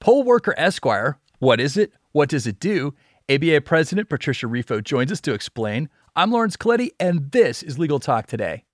Poll 0.00 0.22
Worker 0.22 0.54
Esquire, 0.56 1.18
what 1.40 1.60
is 1.60 1.76
it? 1.76 1.92
What 2.12 2.30
does 2.30 2.46
it 2.46 2.58
do? 2.58 2.94
ABA 3.28 3.60
President 3.60 4.08
Patricia 4.08 4.46
Refo 4.46 4.82
joins 4.82 5.12
us 5.12 5.20
to 5.20 5.34
explain. 5.34 5.90
I'm 6.16 6.32
Lawrence 6.32 6.56
Colletti, 6.56 6.88
and 6.98 7.30
this 7.32 7.62
is 7.62 7.78
Legal 7.78 8.00
Talk 8.00 8.26
Today. 8.26 8.64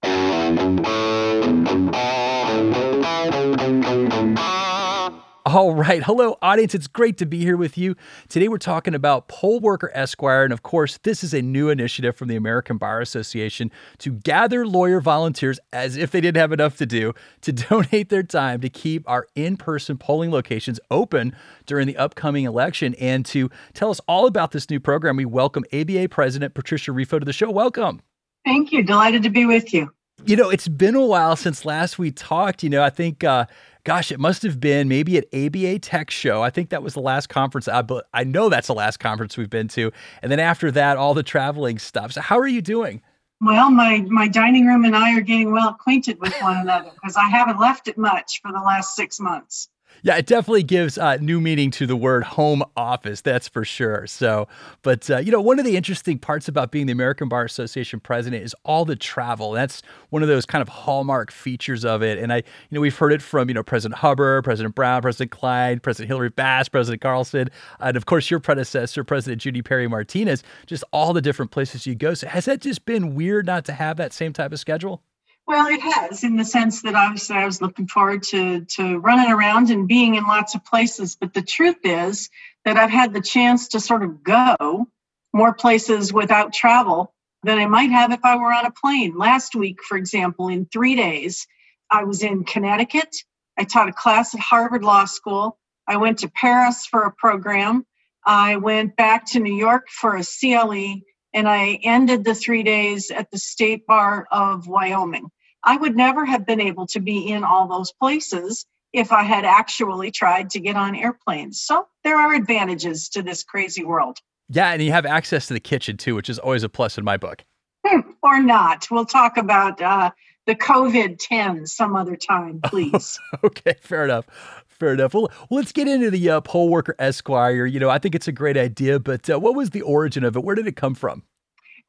All 5.46 5.76
right. 5.76 6.02
Hello, 6.02 6.38
audience. 6.42 6.74
It's 6.74 6.88
great 6.88 7.18
to 7.18 7.24
be 7.24 7.38
here 7.38 7.56
with 7.56 7.78
you. 7.78 7.94
Today, 8.28 8.48
we're 8.48 8.58
talking 8.58 8.96
about 8.96 9.28
Poll 9.28 9.60
Worker 9.60 9.92
Esquire. 9.94 10.42
And 10.42 10.52
of 10.52 10.64
course, 10.64 10.98
this 11.04 11.22
is 11.22 11.32
a 11.32 11.40
new 11.40 11.68
initiative 11.68 12.16
from 12.16 12.26
the 12.26 12.34
American 12.34 12.78
Bar 12.78 13.00
Association 13.00 13.70
to 13.98 14.14
gather 14.14 14.66
lawyer 14.66 15.00
volunteers, 15.00 15.60
as 15.72 15.96
if 15.96 16.10
they 16.10 16.20
didn't 16.20 16.40
have 16.40 16.50
enough 16.50 16.76
to 16.78 16.84
do, 16.84 17.12
to 17.42 17.52
donate 17.70 18.08
their 18.08 18.24
time 18.24 18.60
to 18.60 18.68
keep 18.68 19.08
our 19.08 19.28
in 19.36 19.56
person 19.56 19.96
polling 19.96 20.32
locations 20.32 20.80
open 20.90 21.32
during 21.64 21.86
the 21.86 21.96
upcoming 21.96 22.44
election. 22.44 22.96
And 22.96 23.24
to 23.26 23.48
tell 23.72 23.90
us 23.92 24.00
all 24.08 24.26
about 24.26 24.50
this 24.50 24.68
new 24.68 24.80
program, 24.80 25.14
we 25.14 25.26
welcome 25.26 25.62
ABA 25.72 26.08
President 26.08 26.54
Patricia 26.54 26.90
Refo 26.90 27.20
to 27.20 27.24
the 27.24 27.32
show. 27.32 27.52
Welcome. 27.52 28.02
Thank 28.44 28.72
you. 28.72 28.82
Delighted 28.82 29.22
to 29.22 29.30
be 29.30 29.46
with 29.46 29.72
you. 29.72 29.92
You 30.24 30.34
know, 30.34 30.50
it's 30.50 30.66
been 30.66 30.96
a 30.96 31.04
while 31.04 31.36
since 31.36 31.64
last 31.64 32.00
we 32.00 32.10
talked. 32.10 32.64
You 32.64 32.70
know, 32.70 32.82
I 32.82 32.90
think 32.90 33.22
uh, 33.22 33.46
gosh, 33.86 34.10
it 34.10 34.18
must 34.18 34.42
have 34.42 34.58
been 34.58 34.88
maybe 34.88 35.16
at 35.16 35.26
ABA 35.32 35.78
Tech 35.78 36.10
Show. 36.10 36.42
I 36.42 36.50
think 36.50 36.70
that 36.70 36.82
was 36.82 36.94
the 36.94 37.00
last 37.00 37.28
conference. 37.28 37.68
Uh, 37.68 37.84
I, 37.88 38.20
I 38.20 38.24
know 38.24 38.48
that's 38.48 38.66
the 38.66 38.74
last 38.74 38.98
conference 38.98 39.36
we've 39.36 39.48
been 39.48 39.68
to. 39.68 39.92
And 40.22 40.30
then 40.30 40.40
after 40.40 40.72
that, 40.72 40.96
all 40.96 41.14
the 41.14 41.22
traveling 41.22 41.78
stuff. 41.78 42.12
So, 42.12 42.20
how 42.20 42.36
are 42.36 42.48
you 42.48 42.60
doing? 42.60 43.00
Well, 43.40 43.70
my, 43.70 44.04
my 44.08 44.26
dining 44.26 44.66
room 44.66 44.84
and 44.84 44.96
I 44.96 45.16
are 45.16 45.20
getting 45.20 45.52
well 45.52 45.68
acquainted 45.68 46.18
with 46.20 46.34
one 46.40 46.56
another 46.56 46.90
because 46.94 47.16
I 47.16 47.28
haven't 47.28 47.60
left 47.60 47.86
it 47.86 47.96
much 47.96 48.40
for 48.42 48.50
the 48.50 48.58
last 48.58 48.96
six 48.96 49.20
months. 49.20 49.68
Yeah, 50.06 50.18
it 50.18 50.26
definitely 50.26 50.62
gives 50.62 50.98
uh, 50.98 51.16
new 51.16 51.40
meaning 51.40 51.72
to 51.72 51.84
the 51.84 51.96
word 51.96 52.22
home 52.22 52.62
office. 52.76 53.22
That's 53.22 53.48
for 53.48 53.64
sure. 53.64 54.06
So, 54.06 54.46
but 54.82 55.10
uh, 55.10 55.18
you 55.18 55.32
know, 55.32 55.40
one 55.40 55.58
of 55.58 55.64
the 55.64 55.76
interesting 55.76 56.16
parts 56.20 56.46
about 56.46 56.70
being 56.70 56.86
the 56.86 56.92
American 56.92 57.28
Bar 57.28 57.44
Association 57.44 57.98
president 57.98 58.44
is 58.44 58.54
all 58.62 58.84
the 58.84 58.94
travel. 58.94 59.50
That's 59.50 59.82
one 60.10 60.22
of 60.22 60.28
those 60.28 60.46
kind 60.46 60.62
of 60.62 60.68
hallmark 60.68 61.32
features 61.32 61.84
of 61.84 62.04
it. 62.04 62.18
And 62.20 62.32
I, 62.32 62.36
you 62.36 62.42
know, 62.70 62.80
we've 62.80 62.96
heard 62.96 63.14
it 63.14 63.20
from 63.20 63.48
you 63.48 63.54
know 63.54 63.64
President 63.64 63.98
Hubbard, 63.98 64.44
President 64.44 64.76
Brown, 64.76 65.02
President 65.02 65.32
Klein, 65.32 65.80
President 65.80 66.16
Hilarie 66.16 66.32
Bass, 66.36 66.68
President 66.68 67.02
Carlson, 67.02 67.50
and 67.80 67.96
of 67.96 68.06
course 68.06 68.30
your 68.30 68.38
predecessor, 68.38 69.02
President 69.02 69.42
Judy 69.42 69.60
Perry 69.60 69.88
Martinez. 69.88 70.44
Just 70.66 70.84
all 70.92 71.14
the 71.14 71.20
different 71.20 71.50
places 71.50 71.84
you 71.84 71.96
go. 71.96 72.14
So, 72.14 72.28
has 72.28 72.44
that 72.44 72.60
just 72.60 72.84
been 72.84 73.16
weird 73.16 73.46
not 73.46 73.64
to 73.64 73.72
have 73.72 73.96
that 73.96 74.12
same 74.12 74.32
type 74.32 74.52
of 74.52 74.60
schedule? 74.60 75.02
Well, 75.46 75.68
it 75.68 75.80
has 75.80 76.24
in 76.24 76.36
the 76.36 76.44
sense 76.44 76.82
that 76.82 76.96
obviously 76.96 77.36
I 77.36 77.44
was 77.44 77.62
looking 77.62 77.86
forward 77.86 78.24
to 78.24 78.64
to 78.64 78.98
running 78.98 79.30
around 79.30 79.70
and 79.70 79.86
being 79.86 80.16
in 80.16 80.24
lots 80.24 80.56
of 80.56 80.64
places. 80.64 81.14
But 81.14 81.34
the 81.34 81.42
truth 81.42 81.78
is 81.84 82.30
that 82.64 82.76
I've 82.76 82.90
had 82.90 83.12
the 83.14 83.20
chance 83.20 83.68
to 83.68 83.80
sort 83.80 84.02
of 84.02 84.24
go 84.24 84.88
more 85.32 85.54
places 85.54 86.12
without 86.12 86.52
travel 86.52 87.14
than 87.44 87.58
I 87.58 87.66
might 87.66 87.90
have 87.90 88.10
if 88.10 88.24
I 88.24 88.36
were 88.36 88.52
on 88.52 88.66
a 88.66 88.72
plane. 88.72 89.16
Last 89.16 89.54
week, 89.54 89.84
for 89.84 89.96
example, 89.96 90.48
in 90.48 90.66
three 90.66 90.96
days, 90.96 91.46
I 91.90 92.02
was 92.02 92.24
in 92.24 92.42
Connecticut. 92.42 93.14
I 93.56 93.64
taught 93.64 93.88
a 93.88 93.92
class 93.92 94.34
at 94.34 94.40
Harvard 94.40 94.82
Law 94.82 95.04
School. 95.04 95.58
I 95.86 95.98
went 95.98 96.18
to 96.18 96.28
Paris 96.28 96.86
for 96.86 97.02
a 97.02 97.12
program. 97.12 97.86
I 98.24 98.56
went 98.56 98.96
back 98.96 99.26
to 99.26 99.38
New 99.38 99.54
York 99.54 99.86
for 99.90 100.16
a 100.16 100.24
CLE, 100.24 101.02
and 101.32 101.48
I 101.48 101.78
ended 101.84 102.24
the 102.24 102.34
three 102.34 102.64
days 102.64 103.12
at 103.12 103.30
the 103.30 103.38
State 103.38 103.86
Bar 103.86 104.26
of 104.32 104.66
Wyoming. 104.66 105.30
I 105.66 105.76
would 105.76 105.96
never 105.96 106.24
have 106.24 106.46
been 106.46 106.60
able 106.60 106.86
to 106.88 107.00
be 107.00 107.28
in 107.28 107.42
all 107.44 107.66
those 107.66 107.92
places 107.92 108.64
if 108.92 109.12
I 109.12 109.24
had 109.24 109.44
actually 109.44 110.12
tried 110.12 110.50
to 110.50 110.60
get 110.60 110.76
on 110.76 110.94
airplanes. 110.94 111.60
So 111.60 111.86
there 112.04 112.16
are 112.16 112.34
advantages 112.34 113.08
to 113.10 113.22
this 113.22 113.42
crazy 113.42 113.84
world. 113.84 114.18
Yeah, 114.48 114.70
and 114.70 114.80
you 114.80 114.92
have 114.92 115.04
access 115.04 115.48
to 115.48 115.54
the 115.54 115.60
kitchen 115.60 115.96
too, 115.96 116.14
which 116.14 116.30
is 116.30 116.38
always 116.38 116.62
a 116.62 116.68
plus 116.68 116.96
in 116.96 117.04
my 117.04 117.16
book. 117.16 117.44
Hmm, 117.84 118.12
or 118.22 118.40
not. 118.40 118.86
We'll 118.90 119.04
talk 119.04 119.36
about 119.36 119.82
uh, 119.82 120.12
the 120.46 120.54
COVID 120.54 121.18
10 121.18 121.66
some 121.66 121.96
other 121.96 122.16
time, 122.16 122.60
please. 122.64 123.18
okay, 123.44 123.74
fair 123.80 124.04
enough. 124.04 124.26
Fair 124.68 124.92
enough. 124.94 125.14
Well, 125.14 125.30
let's 125.50 125.72
get 125.72 125.88
into 125.88 126.10
the 126.10 126.30
uh, 126.30 126.40
poll 126.42 126.68
worker 126.68 126.94
Esquire. 126.98 127.66
You 127.66 127.80
know, 127.80 127.90
I 127.90 127.98
think 127.98 128.14
it's 128.14 128.28
a 128.28 128.32
great 128.32 128.56
idea, 128.56 129.00
but 129.00 129.28
uh, 129.28 129.40
what 129.40 129.54
was 129.54 129.70
the 129.70 129.82
origin 129.82 130.22
of 130.22 130.36
it? 130.36 130.44
Where 130.44 130.54
did 130.54 130.66
it 130.66 130.76
come 130.76 130.94
from? 130.94 131.24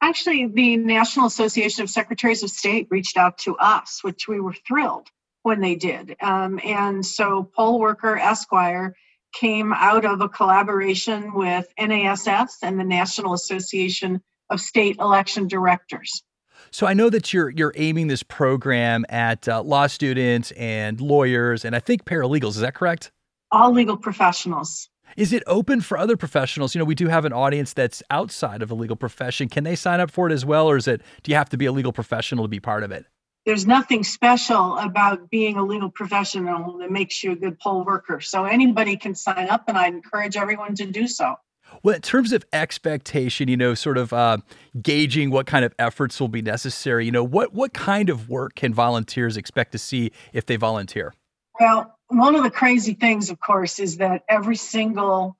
Actually, 0.00 0.46
the 0.46 0.76
National 0.76 1.26
Association 1.26 1.82
of 1.82 1.90
Secretaries 1.90 2.42
of 2.42 2.50
State 2.50 2.86
reached 2.90 3.16
out 3.16 3.38
to 3.38 3.56
us, 3.56 4.00
which 4.02 4.28
we 4.28 4.40
were 4.40 4.54
thrilled 4.66 5.08
when 5.42 5.60
they 5.60 5.74
did. 5.74 6.16
Um, 6.20 6.60
and 6.64 7.04
so, 7.04 7.50
Poll 7.56 7.80
Worker 7.80 8.16
Esquire 8.16 8.94
came 9.32 9.72
out 9.72 10.04
of 10.04 10.20
a 10.20 10.28
collaboration 10.28 11.34
with 11.34 11.66
NASS 11.78 12.58
and 12.62 12.78
the 12.78 12.84
National 12.84 13.34
Association 13.34 14.22
of 14.50 14.60
State 14.60 14.96
Election 14.98 15.48
Directors. 15.48 16.22
So 16.70 16.86
I 16.86 16.94
know 16.94 17.08
that 17.10 17.32
you're 17.32 17.50
you're 17.50 17.72
aiming 17.76 18.08
this 18.08 18.22
program 18.22 19.04
at 19.08 19.48
uh, 19.48 19.62
law 19.62 19.86
students 19.86 20.50
and 20.52 21.00
lawyers, 21.00 21.64
and 21.64 21.74
I 21.74 21.80
think 21.80 22.04
paralegals. 22.04 22.50
Is 22.50 22.60
that 22.60 22.74
correct? 22.74 23.10
All 23.50 23.72
legal 23.72 23.96
professionals. 23.96 24.90
Is 25.16 25.32
it 25.32 25.42
open 25.46 25.80
for 25.80 25.98
other 25.98 26.16
professionals? 26.16 26.74
You 26.74 26.78
know, 26.80 26.84
we 26.84 26.94
do 26.94 27.08
have 27.08 27.24
an 27.24 27.32
audience 27.32 27.72
that's 27.72 28.02
outside 28.10 28.62
of 28.62 28.68
the 28.68 28.76
legal 28.76 28.96
profession. 28.96 29.48
Can 29.48 29.64
they 29.64 29.76
sign 29.76 30.00
up 30.00 30.10
for 30.10 30.28
it 30.28 30.32
as 30.32 30.44
well, 30.44 30.68
or 30.68 30.76
is 30.76 30.86
it 30.86 31.02
do 31.22 31.30
you 31.30 31.36
have 31.36 31.48
to 31.50 31.56
be 31.56 31.66
a 31.66 31.72
legal 31.72 31.92
professional 31.92 32.44
to 32.44 32.48
be 32.48 32.60
part 32.60 32.82
of 32.82 32.92
it? 32.92 33.06
There's 33.46 33.66
nothing 33.66 34.04
special 34.04 34.76
about 34.78 35.30
being 35.30 35.56
a 35.56 35.64
legal 35.64 35.90
professional 35.90 36.78
that 36.78 36.90
makes 36.90 37.24
you 37.24 37.32
a 37.32 37.36
good 37.36 37.58
poll 37.58 37.84
worker. 37.84 38.20
So 38.20 38.44
anybody 38.44 38.96
can 38.96 39.14
sign 39.14 39.48
up, 39.48 39.64
and 39.68 39.78
I 39.78 39.86
encourage 39.86 40.36
everyone 40.36 40.74
to 40.76 40.86
do 40.86 41.08
so. 41.08 41.36
Well, 41.82 41.94
in 41.94 42.02
terms 42.02 42.32
of 42.32 42.44
expectation, 42.52 43.48
you 43.48 43.56
know, 43.56 43.74
sort 43.74 43.98
of 43.98 44.12
uh, 44.12 44.38
gauging 44.80 45.30
what 45.30 45.46
kind 45.46 45.64
of 45.64 45.74
efforts 45.78 46.20
will 46.20 46.28
be 46.28 46.42
necessary, 46.42 47.04
you 47.06 47.12
know, 47.12 47.24
what 47.24 47.54
what 47.54 47.72
kind 47.72 48.10
of 48.10 48.28
work 48.28 48.54
can 48.54 48.74
volunteers 48.74 49.36
expect 49.36 49.72
to 49.72 49.78
see 49.78 50.12
if 50.32 50.46
they 50.46 50.56
volunteer? 50.56 51.14
Well, 51.58 51.98
one 52.08 52.36
of 52.36 52.42
the 52.44 52.50
crazy 52.50 52.94
things, 52.94 53.30
of 53.30 53.40
course, 53.40 53.78
is 53.80 53.98
that 53.98 54.22
every 54.28 54.56
single 54.56 55.36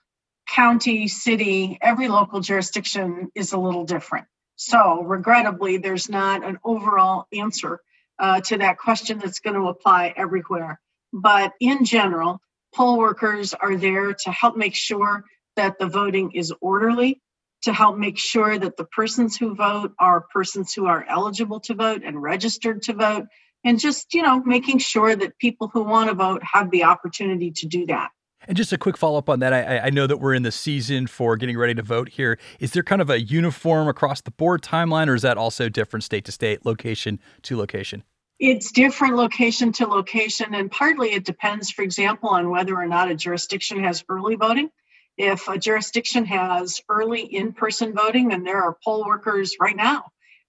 county, 0.49 1.09
city, 1.09 1.79
every 1.81 2.09
local 2.09 2.41
jurisdiction 2.41 3.31
is 3.35 3.53
a 3.53 3.59
little 3.59 3.85
different. 3.85 4.27
So, 4.57 5.03
regrettably, 5.03 5.79
there's 5.79 6.09
not 6.09 6.45
an 6.45 6.59
overall 6.65 7.27
answer 7.33 7.81
uh, 8.19 8.41
to 8.43 8.59
that 8.59 8.79
question 8.79 9.19
that's 9.19 9.39
going 9.39 9.55
to 9.55 9.69
apply 9.69 10.13
everywhere. 10.17 10.81
But 11.13 11.53
in 11.61 11.85
general, 11.85 12.41
poll 12.75 12.99
workers 12.99 13.55
are 13.55 13.77
there 13.77 14.13
to 14.13 14.31
help 14.31 14.57
make 14.57 14.75
sure 14.75 15.25
that 15.57 15.79
the 15.79 15.87
voting 15.87 16.33
is 16.33 16.53
orderly, 16.61 17.21
to 17.63 17.73
help 17.73 17.97
make 17.97 18.19
sure 18.19 18.59
that 18.59 18.77
the 18.77 18.85
persons 18.85 19.37
who 19.37 19.55
vote 19.55 19.93
are 19.99 20.21
persons 20.21 20.73
who 20.73 20.87
are 20.87 21.05
eligible 21.09 21.61
to 21.61 21.75
vote 21.75 22.03
and 22.05 22.21
registered 22.21 22.83
to 22.83 22.95
vote, 22.95 23.27
and 23.65 23.79
just 23.79 24.15
you 24.15 24.23
know 24.23 24.43
making 24.45 24.79
sure 24.79 25.15
that 25.15 25.39
people 25.39 25.69
who 25.69 25.83
want 25.83 26.09
to 26.09 26.15
vote 26.15 26.43
have 26.43 26.71
the 26.71 26.85
opportunity 26.85 27.51
to 27.51 27.67
do 27.67 27.87
that 27.87 28.11
and 28.47 28.57
just 28.57 28.73
a 28.73 28.79
quick 28.79 28.97
follow 28.97 29.19
up 29.19 29.29
on 29.29 29.41
that. 29.41 29.53
I, 29.53 29.79
I, 29.87 29.91
know 29.91 30.07
that 30.07 30.19
we're 30.19 30.35
in 30.35 30.43
the 30.43 30.53
season 30.53 31.07
for 31.07 31.37
getting 31.37 31.59
ready 31.59 31.75
to 31.75 31.83
vote 31.83 32.09
here. 32.09 32.39
Is 32.61 32.73
there 32.73 32.83
kind 32.83 33.03
of 33.03 33.11
a 33.11 33.21
uniform 33.21 33.89
across 33.89 34.21
the 34.21 34.31
board 34.31 34.63
timeline, 34.63 35.09
or 35.09 35.15
is 35.15 35.23
that 35.23 35.37
also 35.37 35.69
different 35.69 36.05
state 36.05 36.25
to 36.27 36.33
state, 36.33 36.65
location 36.65 37.19
to 37.43 37.57
location? 37.57 38.05
It's 38.39 38.71
different 38.71 39.17
location 39.17 39.73
to 39.73 39.87
location, 39.87 40.55
and 40.55 40.71
partly 40.71 41.13
it 41.13 41.25
depends, 41.25 41.71
for 41.71 41.83
example, 41.83 42.29
on 42.29 42.51
whether 42.51 42.77
or 42.77 42.87
not 42.87 43.11
a 43.11 43.15
jurisdiction 43.15 43.83
has 43.83 44.05
early 44.09 44.37
voting. 44.37 44.71
If 45.17 45.49
a 45.49 45.59
jurisdiction 45.59 46.25
has 46.27 46.81
early 46.89 47.23
in 47.23 47.53
person 47.53 47.93
voting, 47.93 48.29
then 48.29 48.45
there 48.45 48.63
are 48.63 48.77
poll 48.85 49.05
workers 49.05 49.57
right 49.61 49.75
now 49.75 50.05